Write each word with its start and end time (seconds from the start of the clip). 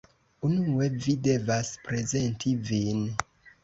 Unue, 0.47 0.87
vi 1.05 1.15
devas 1.29 1.71
prezenti 1.87 2.59
vin 2.75 3.09